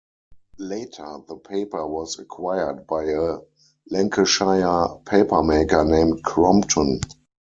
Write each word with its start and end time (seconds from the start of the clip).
Later 0.57 1.19
the 1.27 1.37
paper 1.37 1.85
was 1.85 2.17
acquired 2.17 2.87
by 2.87 3.03
a 3.05 3.37
Lancashire 3.91 4.87
papermaker 5.05 5.87
named 5.87 6.23
Crompton. 6.23 7.01